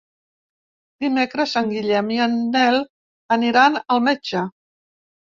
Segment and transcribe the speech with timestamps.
[1.03, 2.77] Dimecres en Guillem i en Nel
[3.37, 4.43] aniran al metge.